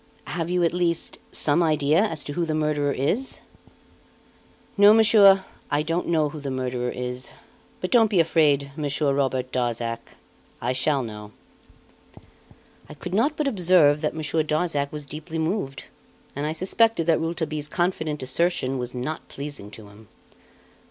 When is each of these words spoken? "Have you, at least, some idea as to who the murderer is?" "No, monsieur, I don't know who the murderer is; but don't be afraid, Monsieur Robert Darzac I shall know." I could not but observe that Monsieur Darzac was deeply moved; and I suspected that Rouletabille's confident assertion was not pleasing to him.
"Have 0.25 0.49
you, 0.49 0.63
at 0.63 0.73
least, 0.73 1.19
some 1.31 1.61
idea 1.61 1.99
as 2.03 2.23
to 2.23 2.33
who 2.33 2.43
the 2.43 2.55
murderer 2.55 2.91
is?" 2.91 3.39
"No, 4.75 4.95
monsieur, 4.95 5.45
I 5.69 5.83
don't 5.83 6.07
know 6.07 6.29
who 6.29 6.39
the 6.39 6.49
murderer 6.49 6.89
is; 6.89 7.33
but 7.81 7.91
don't 7.91 8.09
be 8.09 8.19
afraid, 8.19 8.71
Monsieur 8.75 9.13
Robert 9.13 9.51
Darzac 9.51 9.99
I 10.59 10.73
shall 10.73 11.03
know." 11.03 11.33
I 12.89 12.95
could 12.95 13.13
not 13.13 13.37
but 13.37 13.47
observe 13.47 14.01
that 14.01 14.15
Monsieur 14.15 14.41
Darzac 14.41 14.91
was 14.91 15.05
deeply 15.05 15.37
moved; 15.37 15.85
and 16.35 16.47
I 16.47 16.51
suspected 16.51 17.05
that 17.05 17.19
Rouletabille's 17.19 17.67
confident 17.67 18.23
assertion 18.23 18.79
was 18.79 18.95
not 18.95 19.27
pleasing 19.27 19.69
to 19.69 19.87
him. 19.89 20.07